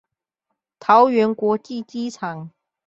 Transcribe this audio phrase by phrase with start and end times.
[0.79, 2.49] 桃園國際機場